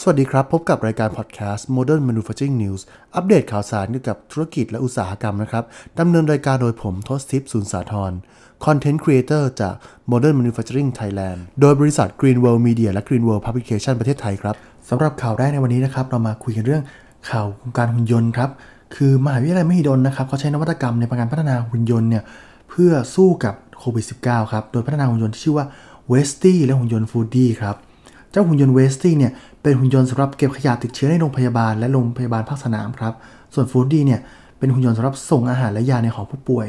[0.00, 2.80] สวัสดีครับ พบกับรายการพอดแคสต์ Modern Manufacturing News
[3.14, 5.64] อัปเดตข่าวสารเกี่ยวกับธุรกิจและอุตสาหกรรมนะครับ
[5.98, 8.12] ดำเนินรายการโดยผมทศทิพย์สุนสาธร
[8.64, 9.74] Content Creator จาก
[10.10, 14.54] Modern Manufacturing Thailand โดยบริษัท Green World Media และ Green World Publication ประเทศไทยครับ
[14.88, 16.82] สำหรับข่าวแรกในวันนี้นะครับ เรามาคุยกันเรื่อง
[17.30, 18.50] ข่าววงการหุ่นยนต์ครับ
[18.94, 22.22] คือมหาวิทยาลัยมหิดลนะครับเขาใช้นวัตกรรมในการพัฒนาหุ่นยนต์เนี่ย
[22.70, 25.66] เพื่อสู้กับโควิด -19 ครับ โดยพัฒนาหุ่นยนต์ที่ชื่อว่า
[26.12, 27.76] w e s t y และหุ่นยนต์ Foodie ครับ
[28.30, 29.32] เจ้าหุ่นยนต์เวสตี้เนี่ย
[29.62, 33.14] เป็นหุ่นยนต์สำหรับเก็บขยะติดเชื้อในโรงพยาบาลและโรงพยาบาลภาคสนามครับ
[33.54, 34.20] ส่วนฟูดดี้เนี่ย
[34.58, 36.66] เป็นหุ่นยนต์สำหรับส่งอาหารและยาในหอผู้ป่วย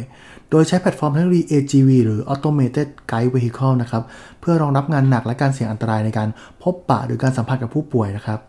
[0.49, 4.03] โดยใช้แพลตฟอร์มเทคโนโลยี AGV หรือ Automated Guide Vehicle นะครับ
[4.41, 6.29] เพื่อรองรับงานหนักและการเสี่ยงอันตรายในการ
[6.63, 8.39] พบปะหรือการสัมผัสกับผู้ป่วยนะครับ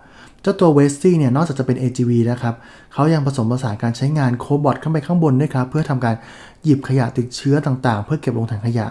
[0.42, 2.54] เจ้าตัวเวสตี้เนี่ย นอกจากจะเป็น AGV นะครับ
[2.92, 6.14] เขายังผสมผสานการใช้งาน cobot ขึ้นไปข้างบนด้วยครับ เพื่อทำการ
[6.64, 8.86] หยิบขยะติดเชื้อต่างๆ เพื่อเก็บลงถังขยะ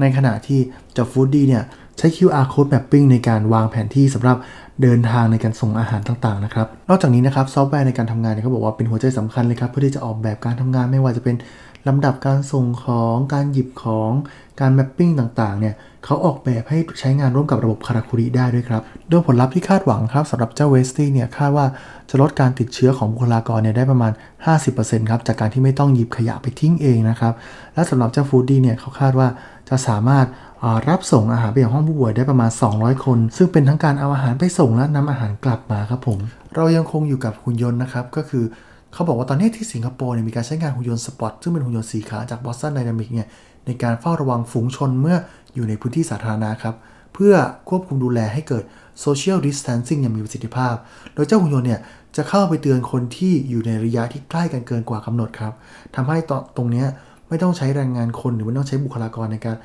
[0.00, 0.60] ในขณะที่
[0.92, 1.64] เจ้าฟูดดี้เนี่ย
[1.98, 4.36] ใช้ QR code mapping ในการวางแผนที่สำหรับ
[4.82, 11.36] เดินทางในการส่งอาหารต่างๆนะครับ นอกจากนี้นะครับซอฟต์แวร์ในการทำงานเนี่ยเขาบอกว่าเป็นหัวใจสำคัญเลยครับ เพื่อที่จะออกแบบการทำงานไม่ว่าจะเป็น
[11.88, 14.10] ลำดับการส่งของ การหยิบของ
[14.60, 21.66] การ mapping ต่างๆเนี่ยเขาออกแบบให้ใช้งานร่วมกับระบบคาราคุริได้ด้วยครับ โดยผลลัพธ์ที่คาดหวังครับสำหรับเจ้าเวสตี้เนี่ยคาดว่า
[22.10, 24.12] จะลดการติดเชื้อของบุคลากรเนี่ยได้ประมาณ
[24.60, 27.32] 50%ครับจากการที่ไม่ต้องหยิบขยะไปทิ้งเองนะครับ
[27.74, 29.28] และสำหรับเจ้าฟูดดี้เนี่ยเขาคาดว่า
[29.68, 30.26] จะสามารถ
[30.88, 36.18] รับส่งอาหารไปยังห้องผู้ป่วยได้ประมาณ 200 คน ซึ่งเป็นทั้งการเอาอาหารไปส่งและนำอาหารกลับมาครับผม
[36.54, 38.44] เรายังคงอยู่กับหุ่นยนต์นะครับ ก็คือ
[38.92, 43.28] เขาบอกว่าตอนนี้ที่สิงคโปร์เนี่ยมีการใช้งานหุ่นยนต์สปอตซึ่งเป็นหุ่นยนต์สี่ขาจาก Boston Dynamics เนี่ย
[43.66, 45.16] ในการเฝ้าระวังฝูงชนเมื่อ
[45.54, 46.74] อยู่ในพื้นที่สาธารณะครับ
[47.14, 47.34] เพื่อ
[47.68, 48.64] ควบคุมดูแลให้เกิด
[49.04, 50.74] social distancing อย่างมีประสิทธิภาพ
[51.14, 51.80] โดยเจ้าหุ่นยนต์เนี่ย
[52.16, 55.52] จะเข้าไปเตือนคนที่อยู่ในระยะที่ใกล้กันเกินกว่ากำหนดครับ
[55.96, 56.16] ทำให้
[56.56, 56.84] ตรงนี้
[57.28, 59.56] ไม่ต้องใช้แรงงานคนหรือไม่ต้องใช้บุคลากรในการ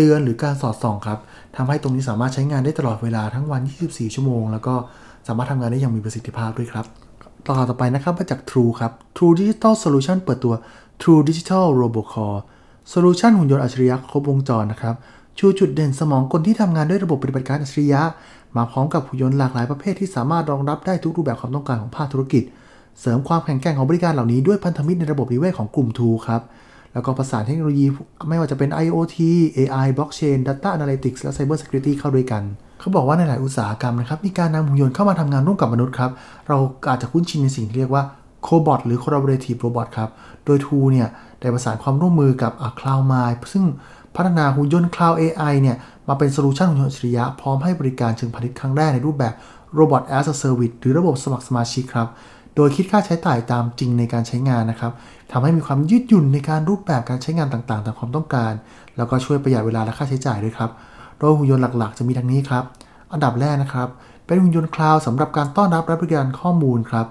[0.00, 1.18] เตือนหรือการสอดส่องครับ
[1.56, 4.74] ทำให้ตรงนี้สามารถใช้งานได้ตลอดเวลาทั้งวัน 24 ชั่วโมง แล้วก็
[5.26, 6.86] สามารถทำงานได้อย่างมีประสิทธิภาพด้วยครับ
[7.46, 10.54] ต่อต่อไปนะครับมาจาก True ครับ True Digital Solution เปิดตัว
[11.02, 12.36] True Digital Robocall
[12.88, 14.94] โซลูชันหุ่นยนต์อัจฉริยะครบวงจรนะครับ
[15.38, 18.02] ชูจุดเด่นสมองกลที่ทำงานด้วยระบบปฏิบัติการอัจฉริยะ
[18.56, 22.42] มาพร้อมกับหุ่นยนต์หลากหลายประเภทที่สามารถรองรับได้ทุกรูปแบบความต้องการของภาคธุรกิจ
[23.00, 26.42] เสริมความแข็งแกร่งของบริการเหล่านี้ด้วยพันธมิตรในระบบนิเวศของกลุ่ม True ครับ
[26.98, 27.86] แล้วก็ประสานเทคโนโลยี
[28.28, 29.16] ไม่ว่าจะเป็น IoT
[29.56, 32.42] AI Blockchain Data Analytics และ Cyber Security เข้าด้วยกัน
[32.80, 36.10] เขาบอกว่าในหลายอุตสาหกรรมนะครับมีการนำหุ่นยนต์เข้ามาทำงานร่วมกับมนุษย์ครับ
[36.48, 36.58] เรา
[36.90, 38.02] อาจจะคุ้นชินในสิ่งที่เรียกว่า
[38.46, 40.10] Cobot หรือ Collaborative Robot ครับ
[40.44, 41.08] โดย Tool เนี่ย
[41.40, 43.64] ได้ประสานความร่วมมือกับ Cloudmind ซึ่ง
[44.16, 45.76] พัฒนาหุ่นยนต์ Cloud AI เนี่ย
[46.08, 49.34] มาเป็น solution หุ่นยนต์อัจฉริยะพร้อมให้บริการเชิงพาณิชย์ครั้งแรกในรูปแบบ
[49.78, 52.08] Robot as a Service หรือระบบสมัครสมาชิกครับ
[52.58, 54.92] โดยคิดค่าใช้จ่ายตามจริงในการใช้งานนะครับ
[55.32, 58.52] ทำให้มีความยืดหยุ่นในการรูปแบบการใช้งานต่างๆ ตามความต้องการ
[58.96, 60.70] แล้วก็ช่วยประหยัดเวลาและค่าใช้จ่ายด้วยครับ
[61.18, 62.64] โดยหุ่นยนต์หลักๆ จะมีดังนี้ครับ
[63.12, 63.88] อันดับแรกนะครับ
[64.26, 67.06] เป็นหุ่นยนต์คลาวด์สำหรับการต้อนรับและบริการข้อมูลครับ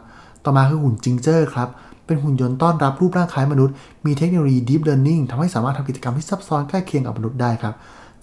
[0.45, 1.69] ต่อมาคือหุ่นยนต์จิงเจอร์ครับ
[2.05, 3.73] เป็นหุ่นยนต์ต้อนรับรูปร่างคล้ายมนุษย์
[4.05, 7.73] มีเทคโนโลยี Deep Learning ทำให้สามารถทำกิจกรรมที่ซับซ้อนใกล้เคียงกับมนุษย์ได้ครับ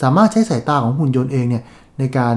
[0.03, 1.63] สามารถใช้สายตาของหุ่นยนต์เองเนี่ย
[1.99, 2.37] ในการ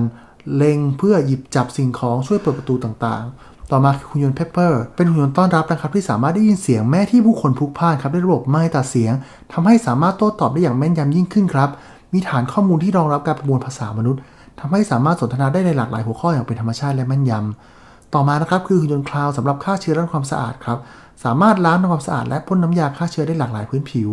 [0.55, 9.13] เล็งเพื่อหยิบจับสิ่งของช่วยเปิดประตูต่างๆ ต่อมาคือหุ่นยนต์เพปเปอร์เป็นหุ่นยนต์ต้อนรับนะครับที่สามารถได้ยินเสียงแม้ที่ผู้คนพลุกพ่านครับด้วยระบบไมค์ตัดเสียง
[9.53, 11.69] ทำให้สามารถโต้ตอบได้อย่างแม่นยำยิ่งขึ้นครับ
[12.13, 14.21] มีฐานข้อมูลที่รองรับการประมวลภาษามนุษย์
[14.59, 20.77] ทำให้สามารถสนทนาได้ในหลากหลายหัวข้ออย่างเป็นธรรมชาติและแม่นยำต่อมานะครับคือหุ่นยนต์คลาวด์สำหรับฆ่าเชื้อและความสะอาดครับ
[21.23, 24.09] สามารถล้างทำความสะอาดและพ่นน้ำยาฆ่าเชื้อได้หลากหลายพื้นผิว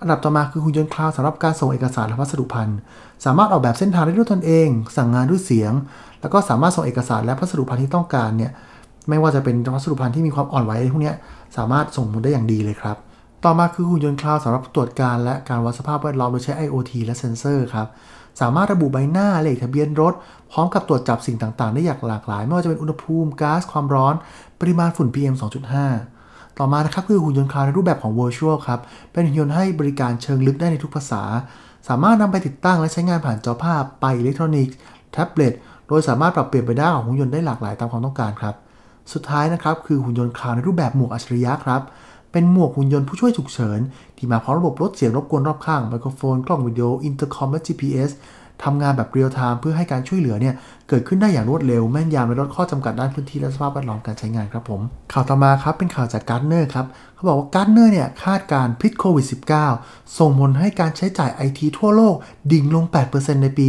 [0.00, 2.78] อันดับต่อมาคือหุ่นยนต์คลาวด์สำหรับการส่งเอกสารและพัสดุภัณฑ์
[3.24, 5.72] สามารถออกแบบเส้นทางได้ด้วยตนเอง สั่งงานด้วยเสียง
[6.20, 8.52] แล้วก็สามารถส่งเอกสารและพัสดุภัณฑ์ที่ต้องการเนี่ย
[9.08, 11.12] ไม่ว่าจะเป็นพัสดุภัณฑ์ที่มีความอ่อนไหวพวกนี้
[11.56, 12.96] สามารถส่งมอบได้อย่างดีเลยครับ
[13.44, 17.88] ต่อมาคือหุ่นยนต์คลาวด์สำหรับตรวจการและการวัดสภาพแวดล้อมโดยใช้ IoT และเซ็นเซอร์ครับ
[18.40, 20.14] สามารถระบุใบหน้าเลขทะเบียนรถ
[20.52, 24.14] พร้อมกับตรวจจับสิ่งต่าง ๆ ได้อย่างหลากหลาย ไม่ว่าจะเป็นอุณหภูมิก๊าซความร้อน
[24.60, 25.34] ปริมาณฝุ่น PM
[25.96, 28.80] 2.5 ต่อมานะครับคือหุ่นยนต์คลาวด์ในรูปแบบของ Virtual ครับ
[29.12, 31.22] เป็นหุ่นยนต์ให้บริการเชิงลึกได้ในทุกภาษา
[31.88, 34.76] สามารถนำไปติดตั้งและใช้งานผ่านจอภาพป้ายอิเล็กทรอนิกส์
[35.12, 35.52] แท็บเล็ต
[35.88, 38.54] โดยสามารถปรับเปลี่ยนไปได้ของหุ่นยนต์ได้หลากหลายตามความต้องการครับ
[39.12, 41.82] สุดท้ายนะครับคือหุ่นยนต์คลาวด์ในรูปแบบหมวกอัจฉริยะครับ
[42.32, 43.80] เป็นหมวกหุ่นยนต์ผู้ช่วยฉุกเฉิน
[44.16, 48.10] ที่มาพร้อมระบบลดเสียงรบกวนรอบข้างไมโครโฟน กล้องวิดีโอ อินเตอร์คอมและ GPS
[48.64, 50.54] ทำงานแบบเรียลไทม์เพื่อให้การช่วยเหลือเนี่ย
[50.88, 54.80] เกิดขึ้นได้อย่างรวดเร็วแม่นยำและลดข้อจำกัดด้านพื้นที่และสภาพแวดล้อมการใช้งานครับผม
[55.12, 59.26] ข่าวต่อมาครับเป็นข่าวจากการ์ทเนอร์ครับเขาบอกว่าการ์ทเนอร์เนี่ยคาดการณ์พิษโควิด
[59.70, 62.14] -19 ส่งผลให้การใช้จ่ายไอทีทั่วโลก
[62.52, 63.68] ดิ่งลง 8%ในปี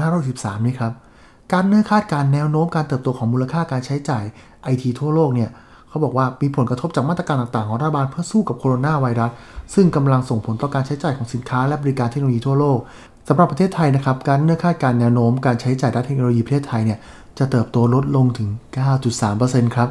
[0.00, 0.92] 2563 นี่ครับ
[1.52, 4.24] การ์ทเนอร์คาดการณ์แนวโน้มการเติบโตของมูลค่าการใช้จ่าย
[4.62, 5.50] ไอทีทั่วโลกเนี่ย
[5.88, 9.30] เขาบอกว่ามีผลกระทบจากมาตรการต่างๆของรัฐบาลเพื่อสู้กับโคโรนาไวรัส
[9.74, 12.78] ซึ่งกำลังส่งผลต่อการใช้จ่ายของสินค้าและบริการเทคโนโลยีทั่วโลก
[13.28, 16.98] สำหรับประเทศไทยนะครับการ์ทเนอร์คาดการณ์แนวโน้มการใช้จ่ายด้านเทคโนโลยีประเทศไทยเนี่ย
[17.38, 18.48] จะเติบโตลดลงถึง
[19.12, 19.88] 9.3%ครับ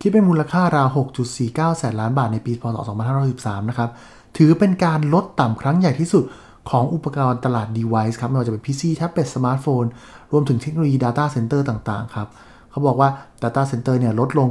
[0.00, 0.88] คิดเป็นมูลค่าราว
[1.34, 2.76] 6.49 แสนล้านบาทในปีพศ
[3.24, 3.90] 2513 นะครับ
[4.36, 6.24] ถือเป็นการลดต่ำครั้งใหญ่ที่สุด
[6.70, 9.84] ของอุปกรณ์ตลาด device ครับ ไม่ว่าจะเป็น PC แท็บเล็ตสมาร์ทโฟน
[10.32, 12.28] รวมถึงเทคโนโลยี Data Center ต่าง ๆ ครับ
[12.70, 13.08] เขาบอกว่า
[13.42, 14.48] Data Center เนี่ยลดลง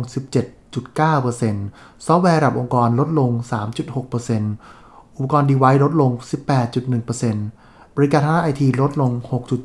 [0.77, 3.31] 17.9%ซอฟต์แวร์ระดับองค์กรลดลง
[4.41, 6.11] 3.6%อุปกรณ์ device ลดลง
[6.83, 9.11] 18.1%บริการทางด้านไอทีลดลง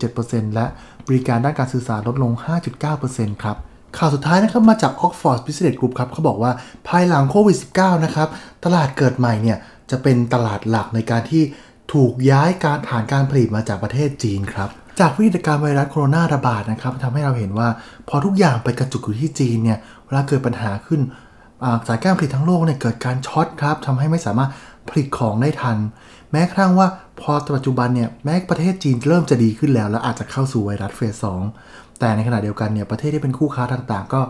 [0.00, 0.66] 6.7%และ
[1.06, 2.32] บริการด้านการสื่อสารลดลง
[2.88, 3.56] 5.9%ครับ
[3.99, 6.52] ข่าวสุดท้ายนะครับมาจาก Oxford Business Group ครับเขาบอกว่า
[6.88, 8.28] ภายหลังโควิด -19 นะครับ
[8.64, 9.58] ตลาดเกิดใหม่เนี่ย
[9.90, 11.43] จะเป็นตลาดหลักในการที่
[11.93, 14.69] ถูกย้ายการฐานการผลิตมาจากประเทศจีนครับ
[15.00, 17.69] จากวิกฤตการไวรัสโคโรนาระบาดนะครับทำให้เราเห็นว่า
[18.08, 21.00] พอทุกอย่างไปกระจุกอยู่ที่จีนเนี่ยเวลาเกิดปัญหาขึ้น
[21.88, 24.50] สายการผลิตทั้งโลกเนี่ยเกิดการช็อตครับทำให้ไม่สามารถ
[24.88, 25.79] ผลิตของได้ทัน
[26.32, 26.87] แม้กระทั่งว่า
[27.20, 31.43] พอปัจจุบันเนี่ยแม้ประเทศจีนเริ่มจะดีขึ้นแล้ว และอาจจะเข้าสู่ไวรัสเฟสสอง
[31.99, 34.20] แต่ในขณะเดียวกันเนี่ยประเทศที่เป็นคู่ค้าต่างๆ ก็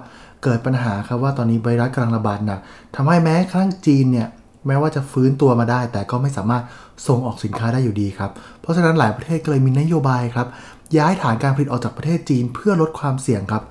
[0.43, 2.61] เกิดปัญหาครับว่าตอนนี้ไวรัสกำลังระบาดหนัก
[2.97, 4.29] ทำให้แม้กระทั่งจีนเนี่ย
[4.67, 6.63] แม้ว่าจะฟื้นตัวมาได้ แต่ก็ไม่สามารถ
[7.07, 8.31] ส่งออกสินค้าได้อยู่ดีครับ
[8.61, 10.49] เพราะฉะนั้นหลายประเทศก็เลยมีนโยบายครับ
[10.99, 13.63] ย้ายฐานการผลิตออกจากประเทศจีนเพื่อลดความเสี่ยงครับ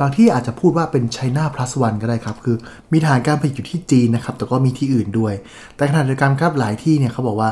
[0.00, 2.56] บางที่อาจจะพูดว่าเป็น China plus one ก็ได้ครับ คือ
[2.92, 5.34] มีฐานการผลิตอยู่ที่จีนนะครับ แต่ก็มีที่อื่นด้วย
[5.76, 7.50] แต่ขณะเดียวกันครับหลายที่เนี่ยเขาบอกว่า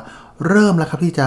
[0.48, 1.26] เริ่มแล้วครับที่จะ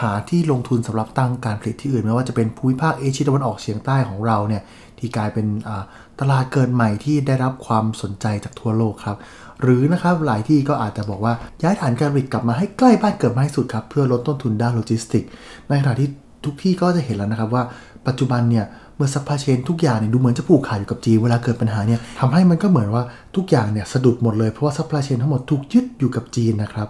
[0.00, 4.62] หาที่ลงทุนสำหรับตั้งการผลิตที่อื่นไม่ว่าจะเป็นภูมิภาคเอเชียตะวันออกเฉียงใต้ของเราเนี่ย
[5.00, 5.46] ที่กลายเป็น
[6.20, 9.16] ตลาดเกิดใหม่ที่ได้รับความสนใจจากทั่วโลกครับ
[9.62, 11.32] หรือนะครับหลายที่ก็อาจจะบอกว่า
[11.62, 15.24] ย้ายฐานการผลิตกลับมาให้ใกล้บ้านเกิดมากที่สุดครับเพื่อลดต้นทุนด้านโลจิสติก
[15.68, 16.08] ในขณะที่
[16.44, 17.62] ทุกที่ก็จะเห็นแล้วนะครับว่า
[18.06, 18.64] ปัจจุบันเนี่ย
[18.96, 23.02] เมื่อ supply chain ทุกอย่างเนี่ยดูเหมือนจะผูกขาดอยู่กับจีนเวลาเกิดปัญหาเนี่ยทำให้มันก็เหมือนว่า
[23.36, 26.88] ทุกอย่างเนี่ยสะดุดหมดเลยเพราะว่า supply chain ทั้งหมดถูกยึดอยู่กับจีนนะครับ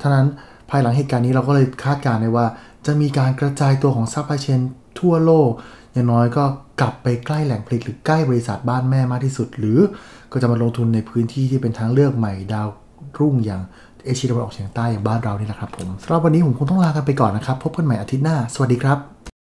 [0.00, 0.26] ดังนั้น
[0.70, 2.46] ภายหลังเหตุการณ์นี้เราก็เลยคาดการณ์ได้ว่า
[2.86, 4.60] จะมีการกระจายตัวของ supply chain
[5.00, 5.50] ทั่วโลก
[5.92, 6.44] อย่างน้อยก็
[6.80, 9.78] กลับไปใกล้แหล่งผลิตหรือใกล้บริษัทบ้านแม่มากที่สุด หรือ
[10.32, 12.68] ก็จะมาลงทุนในพื้นที่ที่เป็นทางเลือกใหม่ดาว
[13.18, 13.62] รุ่งอย่าง
[14.04, 19.29] เอเชียตะวันออกเฉียงใต้อย่างบ้านเรานี่แหละครับผมสำหรับวันนี้ผมคงต้องลากันไปก่อนนะครับ พบกันใหม่อาทิตย์หน้า สวัสดีครับ